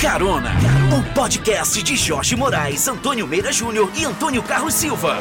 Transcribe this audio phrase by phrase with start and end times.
[0.00, 0.52] Carona,
[0.96, 5.16] o podcast de Jorge Moraes, Antônio Meira Júnior e Antônio Carlos Silva.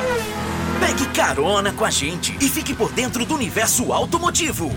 [0.79, 4.69] Pegue carona com a gente e fique por dentro do universo automotivo.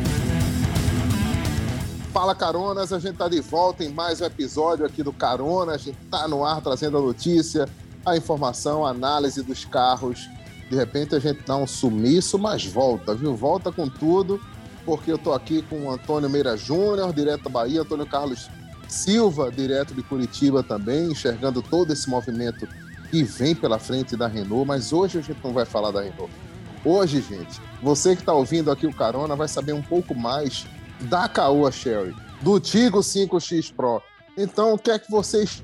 [2.15, 5.73] Fala Caronas, a gente tá de volta em mais um episódio aqui do Carona.
[5.73, 7.69] A gente tá no ar trazendo a notícia,
[8.05, 10.31] a informação, a análise dos carros.
[10.71, 13.37] De repente a gente dá um sumiço, mas volta, viu?
[13.37, 14.41] Volta com tudo,
[14.87, 18.49] porque eu tô aqui com o Antônio Meira Júnior, direto da Bahia, Antônio Carlos
[18.93, 22.69] Silva, direto de Curitiba também, enxergando todo esse movimento
[23.11, 26.33] que vem pela frente da Renault, mas hoje a gente não vai falar da Renault.
[26.85, 30.67] Hoje, gente, você que está ouvindo aqui o Carona vai saber um pouco mais
[31.03, 34.03] da Caoa Sherry, do Tigo 5X Pro.
[34.37, 35.63] Então, o que é que vocês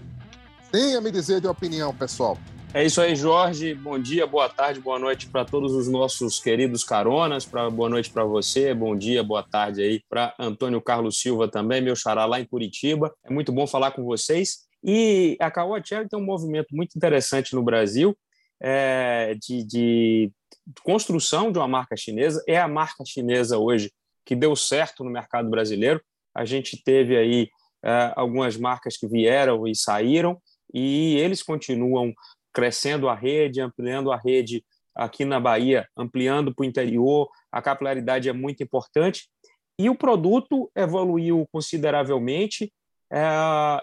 [0.71, 2.37] têm a me dizer de opinião, pessoal?
[2.75, 3.75] É isso aí, Jorge.
[3.75, 7.45] Bom dia, boa tarde, boa noite para todos os nossos queridos caronas.
[7.45, 11.81] Pra, boa noite para você, bom dia, boa tarde aí para Antônio Carlos Silva também,
[11.81, 13.15] meu xará lá em Curitiba.
[13.25, 14.67] É muito bom falar com vocês.
[14.85, 18.17] E a Caoa tem um movimento muito interessante no Brasil
[18.61, 20.33] é, de, de
[20.83, 22.43] construção de uma marca chinesa.
[22.47, 23.91] É a marca chinesa hoje
[24.25, 26.01] que deu certo no mercado brasileiro.
[26.35, 27.49] A gente teve aí
[27.85, 30.41] é, algumas marcas que vieram e saíram,
[30.75, 32.13] e eles continuam
[32.57, 37.29] crescendo a rede, ampliando a rede aqui na Bahia, ampliando para o interior.
[37.53, 39.29] A capilaridade é muito importante.
[39.79, 42.73] E o produto evoluiu consideravelmente.
[43.13, 43.21] É,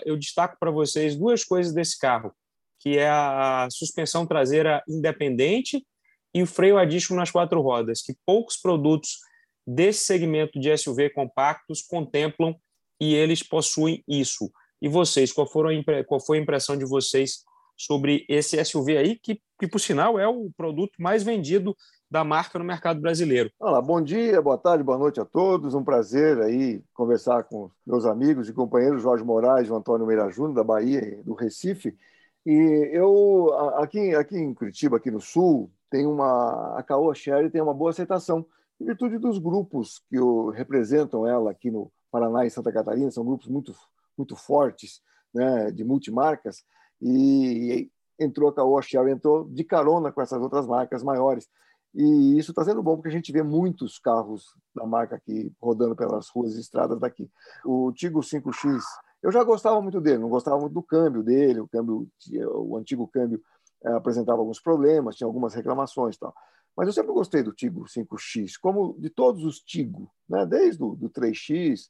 [0.05, 2.33] eu destaco para vocês duas coisas desse carro,
[2.79, 5.85] que é a suspensão traseira independente
[6.33, 9.19] e o freio a disco nas quatro rodas, que poucos produtos
[9.67, 12.55] desse segmento de SUV compactos contemplam
[12.99, 14.51] e eles possuem isso.
[14.81, 15.69] E vocês, qual, foram
[16.07, 17.43] qual foi a impressão de vocês
[17.75, 21.75] sobre esse SUV aí, que, que por sinal é o produto mais vendido
[22.09, 23.51] da marca no mercado brasileiro.
[23.59, 25.73] Olá, bom dia, boa tarde, boa noite a todos.
[25.73, 30.53] Um prazer aí conversar com meus amigos e companheiros Jorge Moraes e Antônio Meira Júnior,
[30.53, 31.97] da Bahia, do Recife.
[32.45, 37.61] E eu, aqui, aqui em Curitiba, aqui no Sul, tem uma, a Caoa Sherry tem
[37.61, 38.45] uma boa aceitação,
[38.79, 40.17] em virtude dos grupos que
[40.53, 43.73] representam ela aqui no Paraná e Santa Catarina, são grupos muito,
[44.17, 45.01] muito fortes,
[45.33, 46.63] né, de multimarcas,
[47.03, 48.81] e entrou a Caoa
[49.11, 51.49] entrou de carona com essas outras marcas maiores.
[51.93, 55.95] E isso está sendo bom, porque a gente vê muitos carros da marca aqui rodando
[55.95, 57.29] pelas ruas e estradas daqui.
[57.63, 58.81] O Tigo 5X,
[59.21, 62.07] eu já gostava muito dele, não gostava muito do câmbio dele, o câmbio,
[62.55, 63.39] o antigo câmbio
[63.83, 66.33] é, apresentava alguns problemas, tinha algumas reclamações tal.
[66.75, 70.45] Mas eu sempre gostei do Tigo 5X, como de todos os Tigo, né?
[70.47, 71.89] desde o do 3X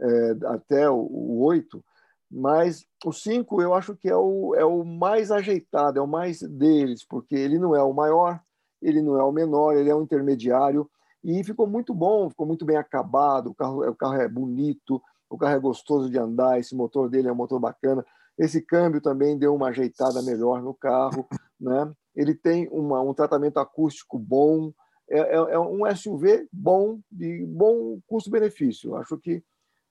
[0.00, 1.84] é, até o, o 8,
[2.32, 6.40] mas o 5 eu acho que é o, é o mais ajeitado, é o mais
[6.40, 8.40] deles, porque ele não é o maior,
[8.80, 10.90] ele não é o menor, ele é um intermediário
[11.22, 15.36] e ficou muito bom, ficou muito bem acabado, o carro, o carro é bonito, o
[15.36, 18.04] carro é gostoso de andar, esse motor dele é um motor bacana,
[18.38, 21.28] esse câmbio também deu uma ajeitada melhor no carro,
[21.60, 21.92] né?
[22.16, 24.72] ele tem uma, um tratamento acústico bom,
[25.08, 28.96] é, é, é um SUV bom, de bom custo-benefício.
[28.96, 29.42] Acho que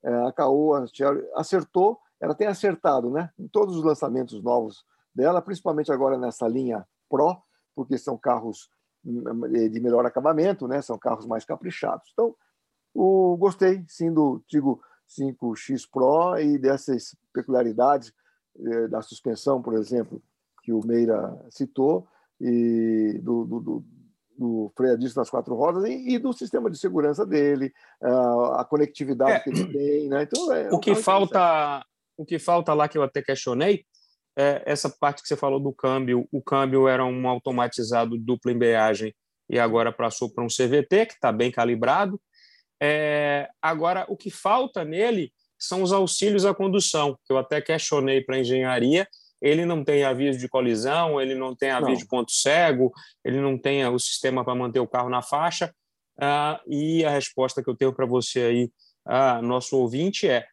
[0.04, 0.86] é, a Caoa
[1.36, 6.88] acertou ela tem acertado né, em todos os lançamentos novos dela, principalmente agora nessa linha
[7.10, 7.36] Pro,
[7.76, 8.70] porque são carros
[9.04, 9.22] hum,
[9.70, 12.10] de melhor acabamento, né, são carros mais caprichados.
[12.14, 12.36] Então,
[12.94, 18.14] o, gostei sim do Tigo 5X Pro e dessas peculiaridades
[18.60, 20.22] eh, da suspensão, por exemplo,
[20.62, 22.08] que o Meira citou,
[22.40, 23.86] e do, do, do,
[24.38, 28.62] do freio a disco nas quatro rodas e, e, do sistema de segurança dele, a,
[28.62, 30.10] a conectividade é, que ele tem.
[30.10, 30.24] Né?
[30.24, 31.86] Então, é, o que falta
[32.22, 33.84] o que falta lá que eu até questionei
[34.38, 36.28] é essa parte que você falou do câmbio.
[36.32, 39.14] O câmbio era um automatizado dupla embreagem
[39.50, 42.22] e agora passou para um CVT que está bem calibrado.
[42.80, 48.22] É, agora, o que falta nele são os auxílios à condução, que eu até questionei
[48.22, 49.08] para a engenharia.
[49.42, 51.98] Ele não tem aviso de colisão, ele não tem aviso não.
[51.98, 52.92] de ponto cego,
[53.26, 55.74] ele não tem o sistema para manter o carro na faixa.
[56.20, 58.72] Ah, e a resposta que eu tenho para você aí,
[59.06, 60.48] ah, nosso ouvinte, é é,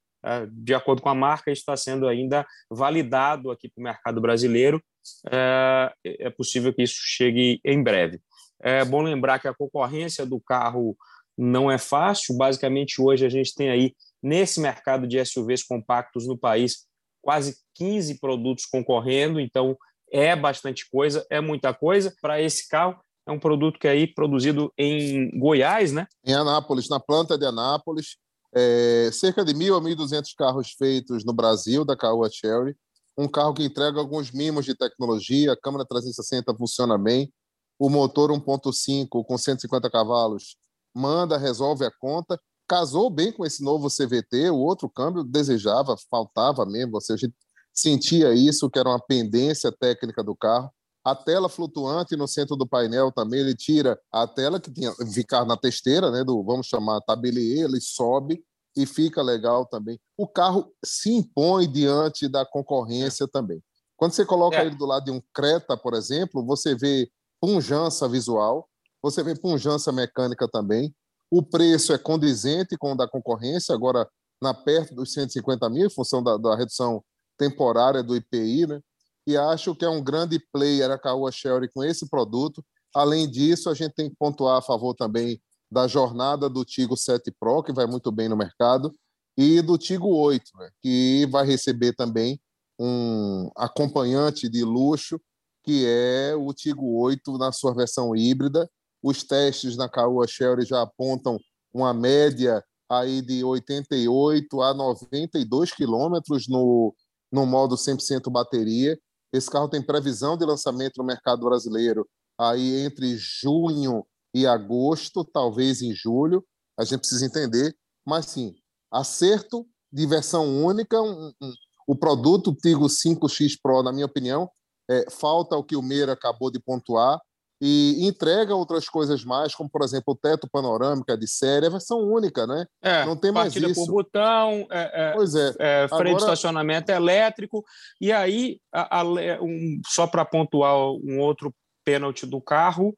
[0.51, 4.83] de acordo com a marca, está sendo ainda validado aqui para o mercado brasileiro.
[5.31, 8.21] É, é possível que isso chegue em breve.
[8.61, 10.97] É bom lembrar que a concorrência do carro
[11.37, 12.37] não é fácil.
[12.37, 16.87] Basicamente, hoje a gente tem aí, nesse mercado de SUVs compactos no país,
[17.23, 19.77] quase 15 produtos concorrendo, então
[20.11, 22.15] é bastante coisa, é muita coisa.
[22.21, 26.07] Para esse carro, é um produto que é aí produzido em Goiás, né?
[26.25, 28.17] Em Anápolis, na planta de Anápolis.
[28.55, 32.77] É, cerca de 1.000 a 1.200 carros feitos no Brasil da Caoa Cherry.
[33.17, 37.33] Um carro que entrega alguns mimos de tecnologia, a câmera 360 funciona bem,
[37.79, 40.57] o motor 1.5 com 150 cavalos
[40.95, 42.41] manda, resolve a conta.
[42.69, 46.95] Casou bem com esse novo CVT, o outro câmbio desejava, faltava mesmo.
[46.95, 47.33] Ou seja,
[47.73, 50.71] sentia isso, que era uma pendência técnica do carro.
[51.09, 55.47] A tela flutuante no centro do painel também, ele tira a tela que tinha ficar
[55.47, 58.45] na testeira, né, do vamos chamar tabelier, ele sobe
[58.77, 59.99] e fica legal também.
[60.19, 63.59] O carro se impõe diante da concorrência também.
[63.97, 64.67] Quando você coloca é.
[64.67, 68.69] ele do lado de um Creta, por exemplo, você vê punjança visual,
[69.03, 70.95] você vê punjança mecânica também.
[71.31, 74.07] O preço é condizente com o da concorrência, agora
[74.43, 77.03] na perto dos 150 mil, em função da, da redução
[77.39, 78.81] temporária do IPI, né?
[79.29, 82.65] E acho que é um grande player a Caoa Sherry com esse produto.
[82.95, 85.39] Além disso, a gente tem que pontuar a favor também
[85.71, 88.91] da jornada do Tigo 7 Pro, que vai muito bem no mercado,
[89.37, 90.71] e do Tigo 8, né?
[90.81, 92.41] que vai receber também
[92.81, 95.21] um acompanhante de luxo,
[95.63, 98.67] que é o Tigo 8 na sua versão híbrida.
[99.03, 101.39] Os testes na Caoa Sherry já apontam
[101.71, 106.95] uma média aí de 88 a 92 quilômetros no,
[107.31, 108.99] no modo 100% bateria.
[109.33, 112.09] Esse carro tem previsão de lançamento no mercado brasileiro
[112.39, 116.45] aí entre junho e agosto, talvez em julho.
[116.79, 117.77] A gente precisa entender,
[118.07, 118.55] mas sim,
[118.91, 121.01] acerto de versão única.
[121.01, 121.53] Um, um,
[121.87, 124.49] o produto Tigo 5X Pro, na minha opinião,
[124.89, 127.21] é, falta o que o Meira acabou de pontuar
[127.61, 131.99] e entrega outras coisas mais, como por exemplo o teto panorâmico de série, é versão
[131.99, 132.67] única, né?
[132.83, 133.75] É, não tem mais isso.
[133.75, 135.49] por botão, é, é, pois é.
[135.59, 136.15] é freio Agora...
[136.15, 137.65] de estacionamento elétrico
[138.01, 139.05] e aí a, a,
[139.43, 141.53] um, só para pontuar um outro
[141.85, 142.97] pênalti do carro,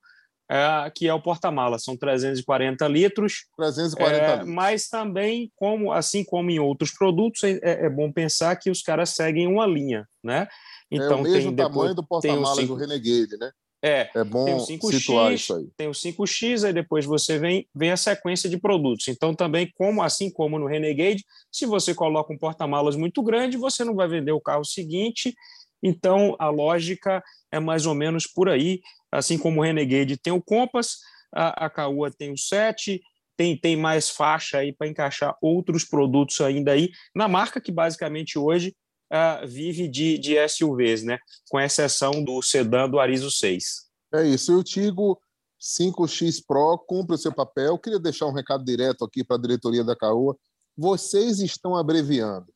[0.51, 3.47] é, que é o porta-mala, são 340 litros.
[3.57, 4.49] 340 é, litros.
[4.49, 9.11] Mas também, como, assim como em outros produtos, é, é, bom pensar que os caras
[9.11, 10.49] seguem uma linha, né?
[10.91, 13.53] Então, é o mesmo tem tamanho depois, do porta-malas do Renegade, né?
[13.83, 15.67] É, é bom tem o 5X, isso aí.
[15.77, 19.09] Tem o 5X, aí depois você vem, vem a sequência de produtos.
[19.09, 23.83] Então, também, como assim como no Renegade, se você coloca um porta-malas muito grande, você
[23.83, 25.35] não vai vender o carro seguinte.
[25.83, 28.81] Então, a lógica é mais ou menos por aí.
[29.11, 30.99] Assim como o Renegade tem o Compass,
[31.35, 33.01] a, a Caoa tem o 7,
[33.35, 38.39] tem, tem mais faixa aí para encaixar outros produtos ainda aí, na marca que basicamente
[38.39, 38.75] hoje
[39.11, 41.19] uh, vive de, de SUVs, né?
[41.49, 43.91] com exceção do sedã do Arizo 6.
[44.15, 44.53] É isso.
[44.53, 45.21] E o Tigo
[45.61, 47.67] 5X Pro cumpre o seu papel.
[47.67, 50.37] Eu queria deixar um recado direto aqui para a diretoria da Caoa.
[50.77, 52.47] Vocês estão abreviando.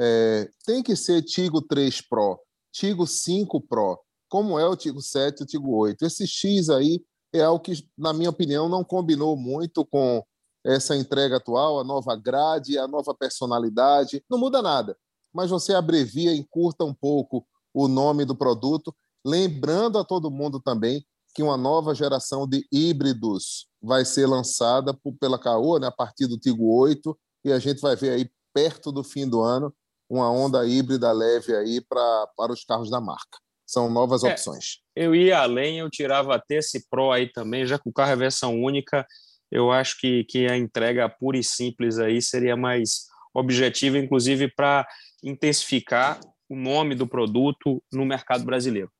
[0.00, 2.38] É, tem que ser Tigo 3 Pro,
[2.72, 6.04] Tigo 5 Pro, como é o Tigo 7 e o Tigo 8.
[6.04, 7.02] Esse X aí
[7.32, 10.24] é algo que, na minha opinião, não combinou muito com
[10.64, 14.22] essa entrega atual, a nova grade, a nova personalidade.
[14.28, 14.96] Não muda nada
[15.32, 18.94] mas você abrevia, encurta um pouco o nome do produto,
[19.24, 21.04] lembrando a todo mundo também
[21.34, 26.38] que uma nova geração de híbridos vai ser lançada pela Caoa né, a partir do
[26.38, 29.72] Tigo 8, e a gente vai ver aí perto do fim do ano
[30.08, 33.38] uma onda híbrida leve aí pra, para os carros da marca.
[33.64, 34.80] São novas é, opções.
[34.96, 38.16] Eu ia além, eu tirava até esse Pro aí também, já que o carro é
[38.16, 39.06] versão única,
[39.52, 44.86] eu acho que, que a entrega pura e simples aí seria mais objetiva, inclusive para
[45.22, 48.90] intensificar o nome do produto no mercado brasileiro.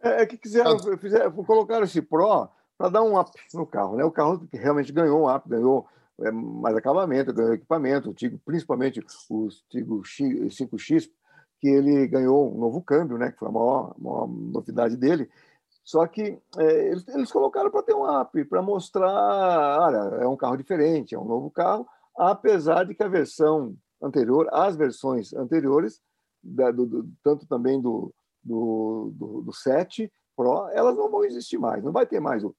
[0.00, 2.48] É, é que quiseram, fizeram, colocaram esse Pro
[2.78, 3.96] para dar um up no carro.
[3.96, 4.04] Né?
[4.04, 5.86] O carro realmente ganhou um up, ganhou
[6.20, 9.00] é, mais acabamento, ganhou equipamento, Tigo, principalmente
[9.30, 11.08] o Tigo 5X,
[11.60, 13.30] que ele ganhou um novo câmbio, né?
[13.30, 15.28] que foi a maior, maior novidade dele.
[15.84, 20.36] Só que é, eles, eles colocaram para ter um up, para mostrar, olha, é um
[20.36, 21.86] carro diferente, é um novo carro,
[22.16, 26.00] apesar de que a versão anterior, as versões anteriores,
[26.42, 31.58] da, do, do, tanto também do, do, do, do 7 Pro, elas não vão existir
[31.58, 32.54] mais, não vai ter mais o,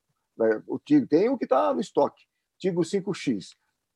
[0.67, 1.07] o Tigo.
[1.07, 2.23] Tem o que está no estoque,
[2.57, 3.49] Tigo 5X,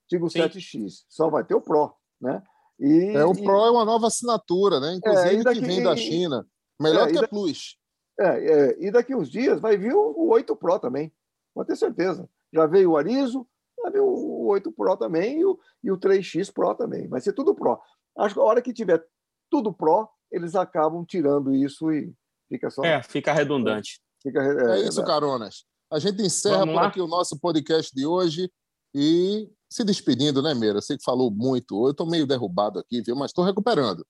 [0.07, 0.39] Tigo Sim.
[0.39, 2.41] 7X, só vai ter o Pro, né?
[2.79, 3.43] E, é, o e...
[3.43, 4.95] Pro é uma nova assinatura, né?
[4.95, 6.45] Inclusive é, daqui, que vem da China.
[6.79, 7.77] Melhor é, que a Plus.
[8.19, 11.13] É, é, e daqui uns dias vai vir o, o 8 Pro também,
[11.53, 12.29] pode ter certeza.
[12.53, 13.47] Já veio o Arizo,
[13.87, 17.07] sabe, o 8 Pro também e o, e o 3X Pro também.
[17.07, 17.79] Vai ser tudo Pro.
[18.17, 19.03] Acho que a hora que tiver
[19.49, 22.13] tudo Pro, eles acabam tirando isso e
[22.49, 22.83] fica só.
[22.83, 24.01] É, fica redundante.
[24.21, 25.65] Fica, é, é isso, Caronas.
[25.91, 28.51] A gente encerra por aqui o nosso podcast de hoje
[28.93, 30.81] e se despedindo, né, Meira?
[30.81, 31.85] Sei que falou muito.
[31.85, 33.15] Eu estou meio derrubado aqui, viu?
[33.15, 34.05] Mas estou recuperando.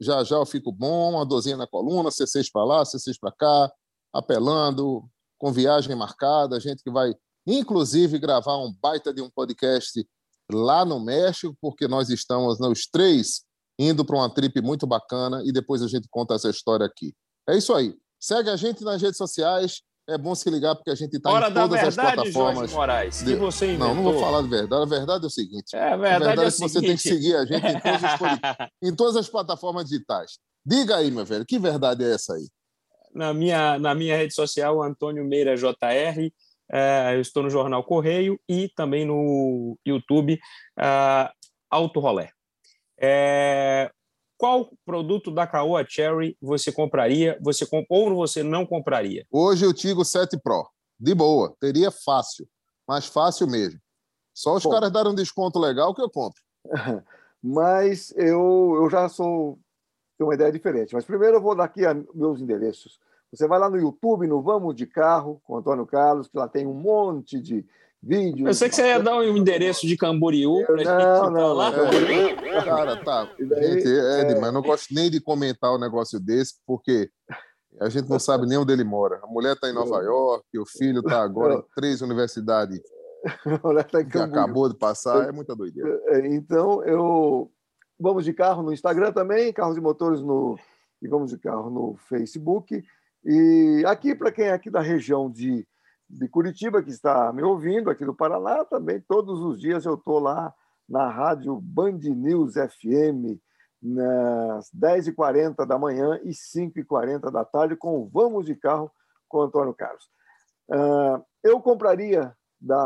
[0.00, 3.72] Já já eu fico bom, uma dorzinha na coluna, C6 para lá, C6 para cá,
[4.12, 5.08] apelando,
[5.38, 7.14] com viagem marcada, gente que vai
[7.46, 10.06] inclusive gravar um baita de um podcast
[10.52, 13.42] lá no México, porque nós estamos nos três
[13.78, 17.14] indo para uma trip muito bacana e depois a gente conta essa história aqui.
[17.48, 17.94] É isso aí.
[18.20, 19.80] Segue a gente nas redes sociais.
[20.08, 22.54] É bom se ligar porque a gente está em todas verdade, as plataformas.
[22.56, 23.24] Jorge Moraes, de...
[23.24, 23.88] que você inventou.
[23.88, 24.82] Não, não vou falar de verdade.
[24.82, 25.74] A verdade é o seguinte.
[25.74, 27.80] É, a verdade, a verdade é, é que você tem que seguir a gente em,
[27.80, 28.20] todas as,
[28.82, 30.38] em todas as plataformas digitais.
[30.66, 32.46] Diga aí, meu velho, que verdade é essa aí?
[33.14, 36.30] Na minha, na minha rede social, Antônio Meira JR,
[36.72, 40.38] é, eu estou no Jornal Correio e também no YouTube,
[40.78, 41.30] uh,
[41.68, 42.30] Auto Rolé.
[42.98, 43.90] É,
[44.36, 49.26] qual produto da Caoa Cherry você compraria você comp ou você não compraria?
[49.30, 50.68] Hoje eu Tigo 7 Pro.
[50.98, 52.46] De boa, teria fácil,
[52.86, 53.80] mas fácil mesmo.
[54.34, 56.40] Só os Bom, caras darem um desconto legal que eu compro.
[57.42, 59.58] mas eu, eu já sou
[60.20, 60.94] tenho uma ideia diferente.
[60.94, 61.80] Mas primeiro eu vou dar aqui
[62.14, 63.00] meus endereços.
[63.32, 66.66] Você vai lá no YouTube, no Vamos de Carro, com Antônio Carlos, que lá tem
[66.66, 67.64] um monte de
[68.02, 68.48] vídeos.
[68.48, 71.70] Eu sei que você ia dar um endereço de Camboriú para não, não, lá.
[71.70, 73.30] É, cara, tá.
[73.38, 74.40] Gente, Ed, é...
[74.40, 77.08] mas não gosto nem de comentar um negócio desse, porque
[77.80, 79.20] a gente não sabe nem onde ele mora.
[79.22, 82.80] A mulher está em Nova York, o filho está agora em três universidades.
[83.62, 86.00] A mulher tá em que acabou de passar, é muita doideira.
[86.06, 87.50] É, então, eu.
[88.02, 90.58] Vamos de carro no Instagram também, carros e motores no.
[91.02, 92.82] E vamos de carro no Facebook.
[93.24, 95.66] E aqui, para quem é aqui da região de,
[96.08, 100.18] de Curitiba, que está me ouvindo, aqui do Paraná, também todos os dias eu estou
[100.18, 100.54] lá
[100.88, 103.38] na rádio Band News FM,
[103.82, 108.90] nas 10h40 da manhã e 5h40 da tarde, com o Vamos de Carro
[109.28, 110.04] com o Antônio Carlos.
[110.68, 112.34] Uh, eu compraria,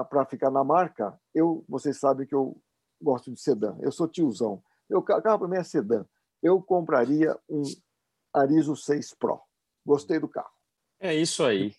[0.08, 2.56] para ficar na marca, eu, vocês sabem que eu
[3.00, 4.62] gosto de sedã, eu sou tiozão.
[4.88, 6.04] Meu carro para mim é sedã.
[6.42, 7.62] Eu compraria um
[8.32, 9.40] Arizo 6 Pro.
[9.84, 10.50] Gostei do carro.
[11.00, 11.74] É isso aí.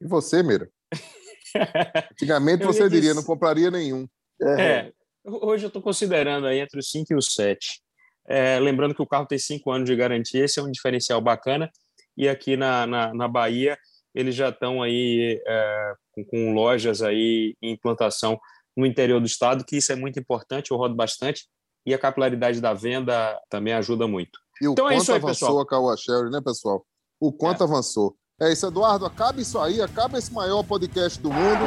[0.00, 0.70] E você, Mira?
[2.12, 4.08] Antigamente você diria, não compraria nenhum.
[4.40, 4.62] É.
[4.62, 4.92] é.
[5.24, 7.82] Hoje eu estou considerando aí entre os 5 e os 7.
[8.26, 11.70] É, lembrando que o carro tem 5 anos de garantia, esse é um diferencial bacana.
[12.16, 13.78] E aqui na, na, na Bahia,
[14.14, 18.38] eles já estão aí é, com, com, lojas aí em implantação
[18.76, 21.46] no interior do estado, que isso é muito importante, eu rodo bastante.
[21.84, 24.38] E a capilaridade da venda também ajuda muito.
[24.60, 25.60] E o então é isso aí, pessoal.
[25.60, 26.84] a Caoa Sherry, né, pessoal?
[27.20, 27.66] O quanto é.
[27.66, 28.16] avançou.
[28.40, 29.04] É isso, Eduardo.
[29.04, 31.60] Acaba isso aí, acaba esse maior podcast do mundo.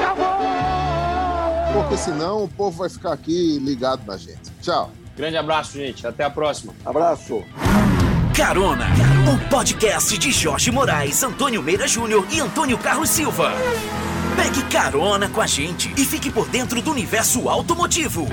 [1.71, 4.51] Porque senão o povo vai ficar aqui ligado na gente.
[4.61, 4.91] Tchau.
[5.15, 6.05] Grande abraço, gente.
[6.07, 6.73] Até a próxima.
[6.83, 7.43] Abraço.
[8.35, 8.87] Carona,
[9.31, 13.51] o podcast de Jorge Moraes, Antônio Meira Júnior e Antônio Carlos Silva.
[14.35, 18.27] Pegue carona com a gente e fique por dentro do universo automotivo.